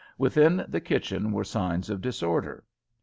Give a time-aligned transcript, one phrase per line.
[0.17, 2.63] Within the kitchen were signs of disorder.